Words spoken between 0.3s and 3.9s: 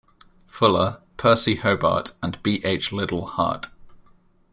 Fuller, Percy Hobart and B. H. Liddell Hart.